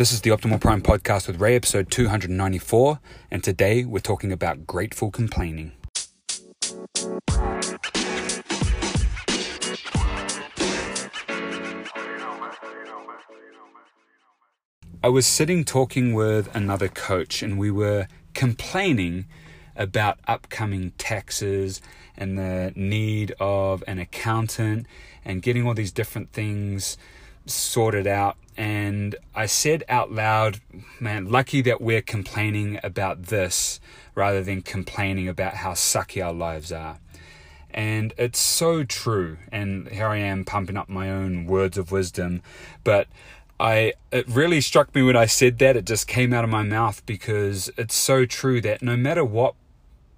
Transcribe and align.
This 0.00 0.12
is 0.12 0.22
the 0.22 0.30
Optimal 0.30 0.58
Prime 0.58 0.80
podcast 0.80 1.26
with 1.26 1.42
Ray, 1.42 1.54
episode 1.54 1.90
294, 1.90 3.00
and 3.30 3.44
today 3.44 3.84
we're 3.84 3.98
talking 3.98 4.32
about 4.32 4.66
grateful 4.66 5.10
complaining. 5.10 5.72
I 15.04 15.08
was 15.10 15.26
sitting 15.26 15.66
talking 15.66 16.14
with 16.14 16.48
another 16.56 16.88
coach, 16.88 17.42
and 17.42 17.58
we 17.58 17.70
were 17.70 18.08
complaining 18.32 19.26
about 19.76 20.18
upcoming 20.26 20.92
taxes 20.92 21.82
and 22.16 22.38
the 22.38 22.72
need 22.74 23.34
of 23.38 23.84
an 23.86 23.98
accountant 23.98 24.86
and 25.26 25.42
getting 25.42 25.66
all 25.66 25.74
these 25.74 25.92
different 25.92 26.32
things 26.32 26.96
sorted 27.44 28.06
out. 28.06 28.38
And 28.60 29.16
I 29.34 29.46
said 29.46 29.84
out 29.88 30.12
loud, 30.12 30.60
man, 31.00 31.30
lucky 31.30 31.62
that 31.62 31.80
we're 31.80 32.02
complaining 32.02 32.78
about 32.82 33.22
this 33.28 33.80
rather 34.14 34.42
than 34.42 34.60
complaining 34.60 35.28
about 35.28 35.54
how 35.54 35.72
sucky 35.72 36.22
our 36.22 36.34
lives 36.34 36.70
are. 36.70 36.98
And 37.70 38.12
it's 38.18 38.38
so 38.38 38.84
true. 38.84 39.38
And 39.50 39.88
here 39.88 40.08
I 40.08 40.18
am 40.18 40.44
pumping 40.44 40.76
up 40.76 40.90
my 40.90 41.08
own 41.08 41.46
words 41.46 41.78
of 41.78 41.90
wisdom. 41.90 42.42
But 42.84 43.06
I 43.58 43.94
it 44.12 44.28
really 44.28 44.60
struck 44.60 44.94
me 44.94 45.04
when 45.04 45.16
I 45.16 45.24
said 45.24 45.58
that. 45.60 45.74
It 45.74 45.86
just 45.86 46.06
came 46.06 46.34
out 46.34 46.44
of 46.44 46.50
my 46.50 46.62
mouth 46.62 47.06
because 47.06 47.70
it's 47.78 47.94
so 47.94 48.26
true 48.26 48.60
that 48.60 48.82
no 48.82 48.94
matter 48.94 49.24
what 49.24 49.54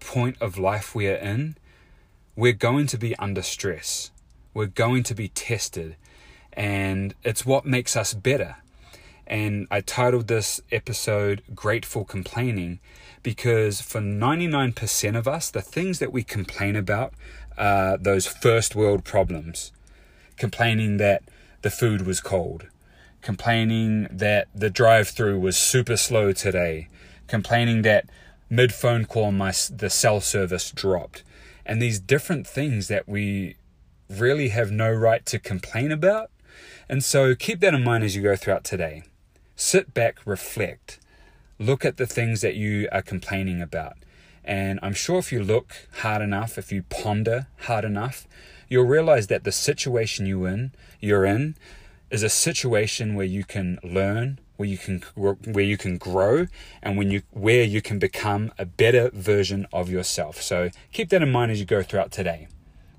point 0.00 0.38
of 0.40 0.56
life 0.56 0.94
we 0.94 1.08
are 1.08 1.16
in, 1.16 1.58
we're 2.36 2.54
going 2.54 2.86
to 2.86 2.96
be 2.96 3.14
under 3.16 3.42
stress. 3.42 4.12
We're 4.54 4.64
going 4.64 5.02
to 5.02 5.14
be 5.14 5.28
tested. 5.28 5.96
And 6.60 7.14
it's 7.22 7.46
what 7.46 7.64
makes 7.64 7.96
us 7.96 8.12
better. 8.12 8.56
And 9.26 9.66
I 9.70 9.80
titled 9.80 10.28
this 10.28 10.60
episode 10.70 11.40
Grateful 11.54 12.04
Complaining 12.04 12.80
because 13.22 13.80
for 13.80 14.02
99% 14.02 15.16
of 15.16 15.26
us, 15.26 15.50
the 15.50 15.62
things 15.62 16.00
that 16.00 16.12
we 16.12 16.22
complain 16.22 16.76
about 16.76 17.14
are 17.56 17.96
those 17.96 18.26
first 18.26 18.76
world 18.76 19.06
problems. 19.06 19.72
Complaining 20.36 20.98
that 20.98 21.22
the 21.62 21.70
food 21.70 22.06
was 22.06 22.20
cold, 22.20 22.66
complaining 23.22 24.06
that 24.10 24.48
the 24.54 24.68
drive 24.68 25.08
through 25.08 25.40
was 25.40 25.56
super 25.56 25.96
slow 25.96 26.34
today, 26.34 26.88
complaining 27.26 27.80
that 27.82 28.04
mid 28.50 28.74
phone 28.74 29.06
call 29.06 29.32
my 29.32 29.54
the 29.74 29.88
cell 29.88 30.20
service 30.20 30.70
dropped 30.72 31.22
and 31.64 31.80
these 31.80 32.00
different 32.00 32.46
things 32.46 32.88
that 32.88 33.08
we 33.08 33.56
really 34.10 34.48
have 34.48 34.70
no 34.70 34.92
right 34.92 35.24
to 35.24 35.38
complain 35.38 35.90
about 35.90 36.30
and 36.88 37.04
so 37.04 37.34
keep 37.34 37.60
that 37.60 37.74
in 37.74 37.84
mind 37.84 38.04
as 38.04 38.16
you 38.16 38.22
go 38.22 38.36
throughout 38.36 38.64
today 38.64 39.02
sit 39.56 39.92
back 39.94 40.18
reflect 40.24 40.98
look 41.58 41.84
at 41.84 41.96
the 41.96 42.06
things 42.06 42.40
that 42.40 42.54
you 42.54 42.88
are 42.92 43.02
complaining 43.02 43.60
about 43.60 43.96
and 44.44 44.78
i'm 44.82 44.94
sure 44.94 45.18
if 45.18 45.32
you 45.32 45.42
look 45.42 45.88
hard 45.98 46.22
enough 46.22 46.58
if 46.58 46.72
you 46.72 46.82
ponder 46.84 47.46
hard 47.62 47.84
enough 47.84 48.26
you'll 48.68 48.84
realize 48.86 49.26
that 49.26 49.44
the 49.44 49.52
situation 49.52 50.26
you 50.26 50.44
in 50.44 50.72
you're 51.00 51.24
in 51.24 51.54
is 52.10 52.22
a 52.22 52.28
situation 52.28 53.14
where 53.14 53.26
you 53.26 53.44
can 53.44 53.78
learn 53.82 54.38
where 54.60 54.68
you 54.68 54.76
can 54.76 55.00
where 55.16 55.64
you 55.64 55.78
can 55.78 55.96
grow 55.96 56.46
and 56.82 56.98
when 56.98 57.10
you 57.10 57.22
where 57.30 57.62
you 57.62 57.80
can 57.80 57.98
become 57.98 58.52
a 58.58 58.66
better 58.66 59.08
version 59.14 59.66
of 59.72 59.88
yourself. 59.88 60.42
So 60.42 60.68
keep 60.92 61.08
that 61.08 61.22
in 61.22 61.32
mind 61.32 61.50
as 61.50 61.60
you 61.60 61.64
go 61.64 61.82
throughout 61.82 62.12
today. 62.12 62.46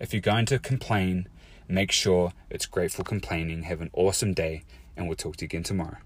If 0.00 0.14
you're 0.14 0.22
going 0.22 0.46
to 0.46 0.58
complain, 0.58 1.28
Make 1.70 1.92
sure 1.92 2.32
it's 2.50 2.66
grateful 2.66 3.04
complaining. 3.04 3.62
Have 3.62 3.80
an 3.80 3.90
awesome 3.92 4.34
day, 4.34 4.64
and 4.96 5.06
we'll 5.06 5.14
talk 5.14 5.36
to 5.36 5.44
you 5.44 5.46
again 5.46 5.62
tomorrow. 5.62 5.98